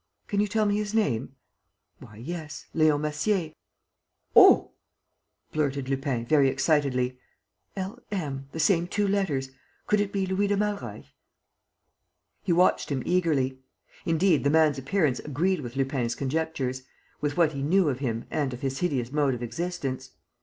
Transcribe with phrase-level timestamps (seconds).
[0.25, 1.35] "Can you tell me his name?"
[1.99, 2.65] "Why, yes...
[2.73, 3.53] Leon Massier."
[4.35, 4.71] "Oh!"
[5.51, 7.19] blurted Lupin, very excitedly.
[7.75, 7.99] "L.
[8.11, 8.47] M....
[8.51, 9.51] the same two letters...
[9.85, 11.05] could it be Louis de Malreich?"
[12.41, 13.59] He watched him eagerly.
[14.03, 16.81] Indeed, the man's appearance agreed with Lupin's conjectures,
[17.21, 20.09] with what he knew of him and of his hideous mode of existence.